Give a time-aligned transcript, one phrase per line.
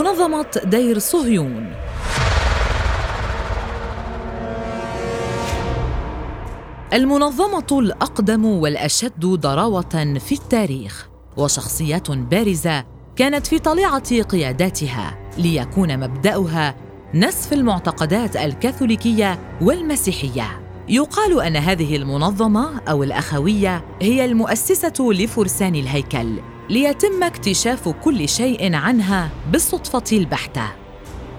[0.00, 1.72] منظمة دير صهيون.
[6.92, 12.84] المنظمة الأقدم والأشد ضراوة في التاريخ وشخصيات بارزة
[13.16, 16.74] كانت في طليعة قياداتها ليكون مبدأها
[17.14, 20.60] نسف المعتقدات الكاثوليكية والمسيحية.
[20.88, 29.30] يقال أن هذه المنظمة أو الأخوية هي المؤسسة لفرسان الهيكل ليتم اكتشاف كل شيء عنها
[29.52, 30.72] بالصدفة البحتة.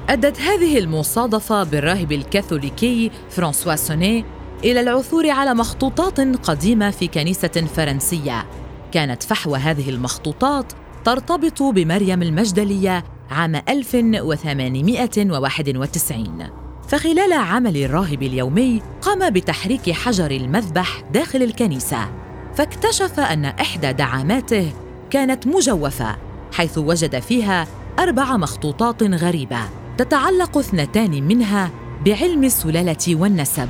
[0.10, 4.26] أدت هذه المصادفة بالراهب الكاثوليكي فرانسوا سوني
[4.64, 8.46] إلى العثور على مخطوطات قديمة في كنيسة فرنسية.
[8.92, 10.74] كانت فحوى هذه المخطوطات
[11.06, 16.50] ترتبط بمريم المجدلية عام 1891
[16.88, 22.10] فخلال عمل الراهب اليومي قام بتحريك حجر المذبح داخل الكنيسة
[22.56, 24.72] فاكتشف أن إحدى دعاماته
[25.12, 26.18] كانت مجوفة
[26.54, 27.68] حيث وجد فيها
[28.00, 29.60] أربع مخطوطات غريبة
[29.98, 31.72] تتعلق اثنتان منها
[32.06, 33.70] بعلم السلالة والنسب.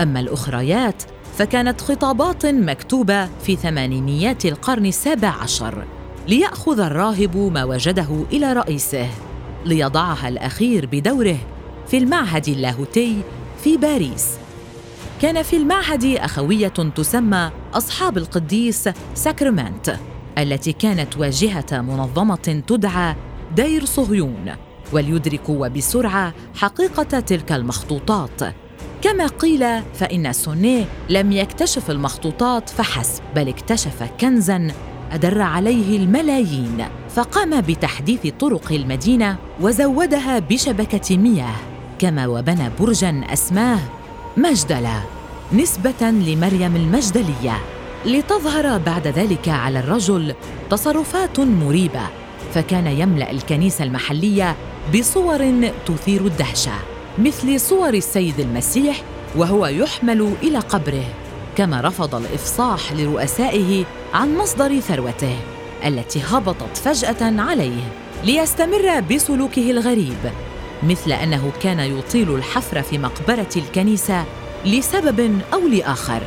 [0.00, 1.02] أما الأخريات
[1.38, 5.84] فكانت خطابات مكتوبة في ثمانينيات القرن السابع عشر
[6.28, 9.08] ليأخذ الراهب ما وجده إلى رئيسه
[9.64, 11.38] ليضعها الأخير بدوره
[11.86, 13.20] في المعهد اللاهوتي
[13.64, 14.26] في باريس.
[15.22, 19.96] كان في المعهد أخوية تسمى أصحاب القديس ساكرمنت.
[20.38, 23.16] التي كانت واجهة منظمة تدعى
[23.56, 24.52] دير صهيون
[24.92, 28.54] وليدركوا وبسرعة حقيقة تلك المخطوطات.
[29.02, 34.68] كما قيل فإن سونيير لم يكتشف المخطوطات فحسب بل اكتشف كنزاً
[35.12, 36.84] أدر عليه الملايين.
[37.10, 41.56] فقام بتحديث طرق المدينة وزودها بشبكة مياه
[41.98, 43.80] كما وبنى برجاً أسماه
[44.36, 45.02] مجدلة
[45.52, 47.73] نسبة لمريم المجدلية.
[48.06, 50.34] لتظهر بعد ذلك على الرجل
[50.70, 52.00] تصرفات مريبة
[52.54, 54.56] فكان يملأ الكنيسة المحلية
[54.94, 56.72] بصور تثير الدهشة
[57.18, 59.02] مثل صور السيد المسيح
[59.36, 61.04] وهو يحمل إلى قبره
[61.56, 63.84] كما رفض الإفصاح لرؤسائه
[64.14, 65.36] عن مصدر ثروته
[65.86, 67.82] التي هبطت فجأة عليه
[68.24, 70.32] ليستمر بسلوكه الغريب
[70.82, 74.24] مثل أنه كان يطيل الحفر في مقبرة الكنيسة
[74.64, 76.22] لسبب أو لآخر.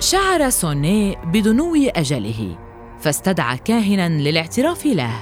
[0.00, 2.58] شعر سوني بدنو أجله
[3.00, 5.12] فاستدعى كاهنا للاعتراف له.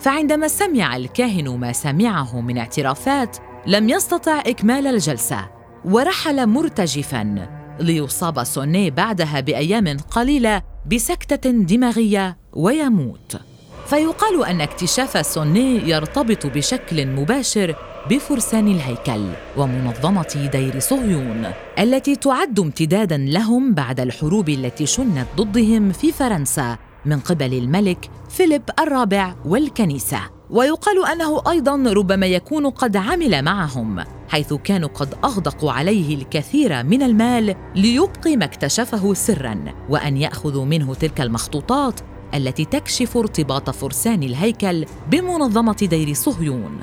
[0.00, 5.48] فعندما سمع الكاهن ما سمعه من اعترافات لم يستطع إكمال الجلسة
[5.84, 7.48] ورحل مرتجفاً
[7.80, 10.62] ليصاب سوني بعدها بأيام قليلة
[10.92, 13.40] بسكتة دماغية ويموت.
[13.86, 17.76] فيقال أن اكتشاف سوني يرتبط بشكل مباشر
[18.10, 21.46] بفرسان الهيكل ومنظمة دير صهيون
[21.78, 28.62] التي تعد امتدادا لهم بعد الحروب التي شنت ضدهم في فرنسا من قبل الملك فيليب
[28.80, 30.20] الرابع والكنيسة.
[30.50, 37.02] ويقال أنه أيضاً ربما يكون قد عمل معهم حيث كانوا قد أغدقوا عليه الكثير من
[37.02, 42.00] المال ليبقي ما اكتشفه سراً وأن يأخذوا منه تلك المخطوطات
[42.34, 46.80] التي تكشف ارتباط فرسان الهيكل بمنظمة دير صهيون.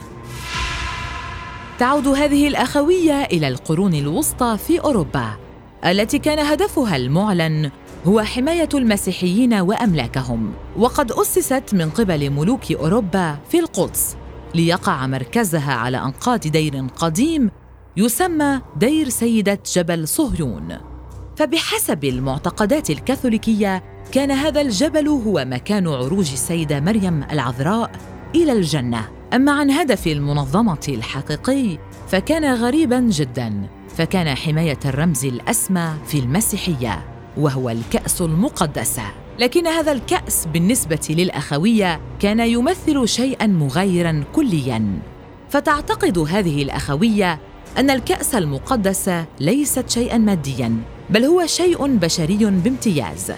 [1.80, 5.30] تعود هذه الأخوية إلى القرون الوسطى في أوروبا
[5.86, 7.72] التي كان هدفها المعلن
[8.08, 14.18] هو حماية المسيحيين وأملاكهم وقد أسست من قبل ملوك أوروبا في القدس
[14.56, 17.52] ليقع مركزها على أنقاض دير قديم
[17.98, 20.78] يسمى دير سيدة جبل صهيون.
[21.36, 27.92] فبحسب المعتقدات الكاثوليكية كان هذا الجبل هو مكان عروج السيدة مريم العذراء
[28.36, 29.19] إلى الجنة.
[29.34, 37.06] أما عن هدف المنظمة الحقيقي فكان غريباً جداً فكان حماية الرمز الأسمى في المسيحية
[37.38, 39.04] وهو الكأس المقدسة
[39.40, 45.00] لكن هذا الكأس بالنسبة للأخوية كان يمثل شيئاً مغايراً كلياً.
[45.50, 47.40] فتعتقد هذه الأخوية
[47.78, 50.78] أن الكأس المقدس ليست شيئاً مادياً
[51.10, 53.32] بل هو شيء بشري بامتياز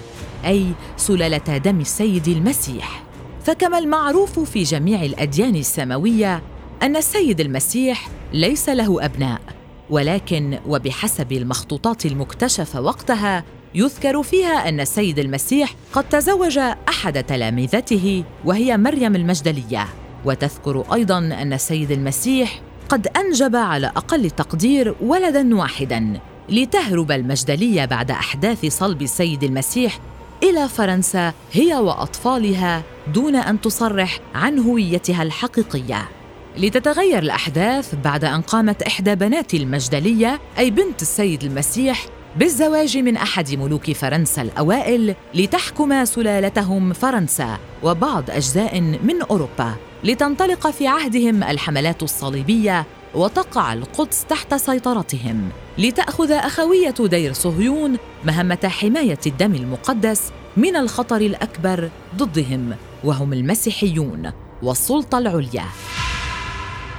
[0.45, 0.65] أي
[0.97, 3.10] سلالة دم السيد المسيح.
[3.45, 6.43] فكما المعروف في جميع الأديان السماوية
[6.83, 9.41] أن السيد المسيح ليس له أبناء
[9.89, 13.43] ولكن وبحسب المخطوطات المكتشفة وقتها
[13.75, 16.57] يذكر فيها أن السيد المسيح قد تزوج
[16.89, 19.87] أحد تلامذته وهي مريم المجدلية.
[20.25, 28.11] وتذكر أيضاً أن السيد المسيح قد أنجب على أقل تقدير ولداً واحداً لتهرب المجدلية بعد
[28.11, 29.99] أحداث صلب السيد المسيح
[30.43, 32.83] إلى فرنسا هي وأطفالها
[33.13, 36.09] دون أن تصرح عن هويتها الحقيقية.
[36.57, 42.05] لتتغير الأحداث بعد أن قامت إحدى بنات المجدلية أي بنت السيد المسيح
[42.35, 49.75] بالزواج من أحد ملوك فرنسا الأوائل لتحكم سلالتهم فرنسا وبعض أجزاء من أوروبا.
[50.03, 59.19] لتنطلق في عهدهم الحملات الصليبية وتقع القدس تحت سيطرتهم لتأخذ أخوية دير صهيون مهمة حماية
[59.27, 64.31] الدم المقدس من الخطر الأكبر ضدهم وهم المسيحيون
[64.63, 65.65] والسلطة العليا.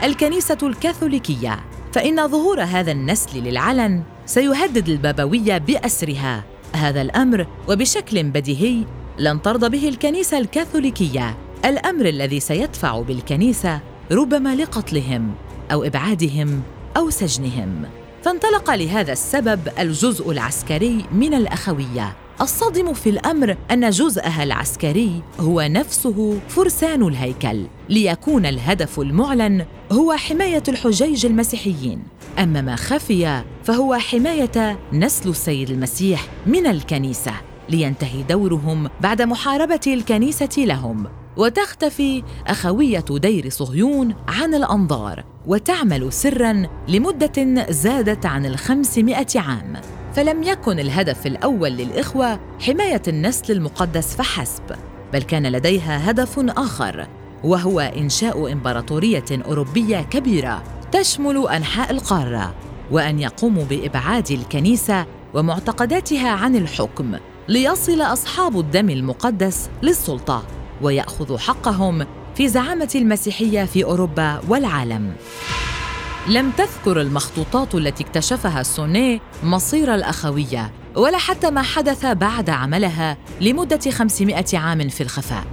[0.03, 1.61] الكنيسة الكاثوليكية
[1.93, 6.45] فإن ظهور هذا النسل للعلن سيهدد البابوية بأسرها.
[6.73, 8.85] هذا الأمر وبشكل بديهي
[9.19, 13.81] لن ترضى به الكنيسة الكاثوليكية الأمر الذي سيدفع بالكنيسة
[14.13, 15.35] ربما لقتلهم
[15.73, 16.63] أو إبعادهم
[16.97, 17.85] أو سجنهم.
[18.23, 22.17] فانطلق لهذا السبب الجزء العسكري من الأخوية.
[22.41, 30.63] الصادم في الأمر أن جزءها العسكري هو نفسه فرسان الهيكل ليكون الهدف المعلن هو حماية
[30.69, 32.03] الحجيج المسيحيين.
[32.39, 37.33] أما ما خفي فهو حماية نسل السيد المسيح من الكنيسة
[37.69, 41.22] لينتهي دورهم بعد محاربة الكنيسة لهم.
[41.37, 49.81] وتختفي أخوية دير صهيون عن الأنظار وتعمل سرا لمدة زادت عن الخمسمائة عام.
[50.15, 54.63] فلم يكن الهدف الأول للإخوة حماية النسل المقدس فحسب
[55.13, 57.07] بل كان لديها هدف آخر
[57.45, 60.63] وهو إنشاء إمبراطورية أوروبية كبيرة
[60.93, 62.55] تشمل أنحاء القارة
[62.91, 67.17] وأن يقوموا بإبعاد الكنيسة ومعتقداتها عن الحكم
[67.49, 70.62] ليصل أصحاب الدم المقدس للسلطة.
[70.83, 75.13] وياخذوا حقهم في زعامة المسيحية في أوروبا والعالم.
[76.29, 83.91] لم تذكر المخطوطات التي اكتشفها سوني مصير الأخوية ولا حتى ما حدث بعد عملها لمدة
[83.91, 85.45] 500 عام في الخفاء.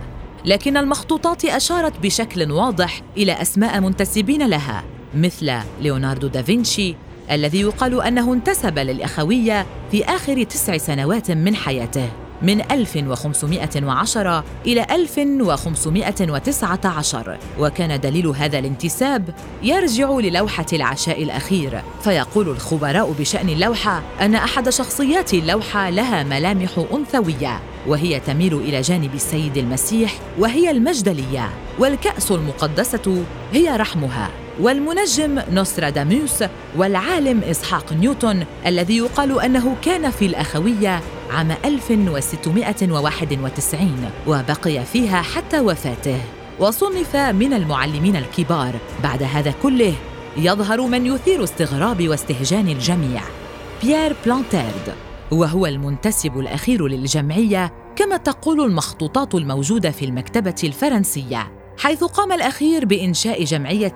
[0.46, 4.84] لكن المخطوطات أشارت بشكل واضح إلى أسماء منتسبين لها
[5.16, 6.96] مثل ليوناردو دافنشي
[7.32, 12.10] الذي يقال أنه انتسب للأخوية في آخر تسع سنوات من حياته.
[12.42, 19.30] من 1510 إلى 1519 وكان دليل هذا الانتساب
[19.64, 21.82] يرجع للوحة العشاء الأخير.
[22.04, 29.14] فيقول الخبراء بشأن اللوحة أن أحد شخصيات اللوحة لها ملامح أنثوية وهي تميل إلى جانب
[29.14, 31.50] السيد المسيح وهي المجدلية.
[31.80, 34.30] والكأس المقدسة هي رحمها.
[34.60, 36.44] والمنجم نوستراداموس
[36.78, 41.02] والعالم إسحاق نيوتن الذي يقال أنه كان في الأخوية
[41.32, 46.22] عام 1691 وبقي فيها حتى وفاته.
[46.60, 49.94] وصنف من المعلمين الكبار بعد هذا كله
[50.38, 53.22] يظهر من يثير استغراب واستهجان الجميع.
[53.84, 54.96] بيير بلانتيرد
[55.32, 61.59] وهو المنتسب الأخير للجمعية كما تقول المخطوطات الموجودة في المكتبة الفرنسية.
[61.80, 63.94] حيث قام الأخير بإنشاء جمعية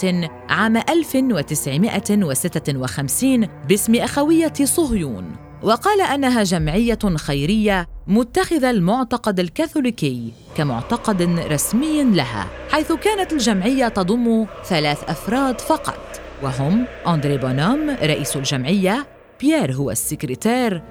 [0.49, 5.35] عام 1956 باسم أخوية صهيون.
[5.63, 11.21] وقال أنها جمعية خيرية متخذة المعتقد الكاثوليكي كمعتقد
[11.51, 19.07] رسمي لها حيث كانت الجمعية تضم ثلاث أفراد فقط وهم أندري بونوم رئيس الجمعية
[19.41, 20.81] بيير هو السكرتير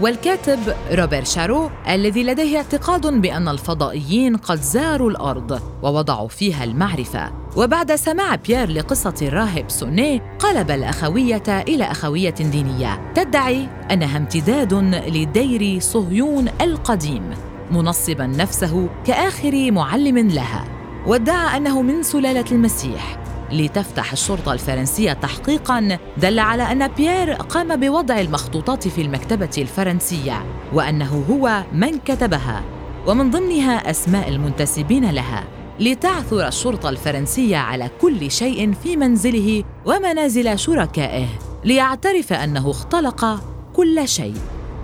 [0.00, 0.58] والكاتب
[0.92, 7.32] روبر شارو الذي لديه اعتقاد بأن الفضائيين قد زاروا الأرض ووضعوا فيها المعرفة.
[7.56, 13.12] وبعد سماع بيير لقصة الراهب سوني قلب الأخوية إلى أخوية دينية.
[13.14, 14.74] تدعي أنها امتداد
[15.08, 17.30] لدير صهيون القديم
[17.70, 20.64] منصبا نفسه كآخر معلم لها.
[21.06, 23.27] وادعى أنه من سلالة المسيح.
[23.52, 31.24] لتفتح الشرطة الفرنسية تحقيقاً دل على أن بيير قام بوضع المخطوطات في المكتبة الفرنسية وأنه
[31.30, 32.62] هو من كتبها.
[33.06, 35.44] ومن ضمنها أسماء المنتسبين لها
[35.80, 41.26] لتعثر الشرطة الفرنسية على كل شيء في منزله ومنازل شركائه
[41.64, 43.40] ليعترف أنه اختلق
[43.74, 44.34] كل شيء.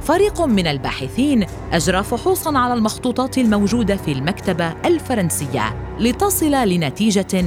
[0.02, 7.44] فريق من الباحثين أجرى فحوصاً على المخطوطات الموجودة في المكتبة الفرنسية لتصل لنتيجة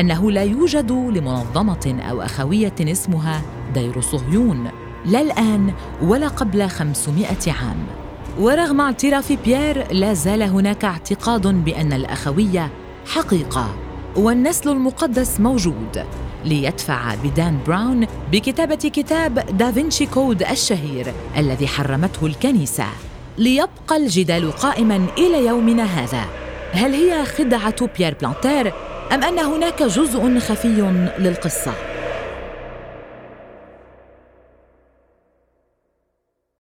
[0.00, 3.42] أنه لا يوجد لمنظمة أو أخوية اسمها
[3.74, 4.70] دير صهيون
[5.04, 7.86] لا الآن ولا قبل 500 عام.
[8.38, 12.70] ورغم اعتراف بيير لا زال هناك اعتقاد بأن الأخوية
[13.06, 13.74] حقيقة
[14.16, 16.04] والنسل المقدس موجود.
[16.44, 22.86] ليدفع بدان براون بكتابة كتاب دافنشي كود الشهير الذي حرمته الكنيسة.
[23.38, 26.24] ليبقى الجدال قائما إلى يومنا هذا.
[26.72, 28.72] هل هي خدعة بيير بلانتير
[29.12, 30.82] أم أن هناك جزء خفي
[31.18, 31.72] للقصة؟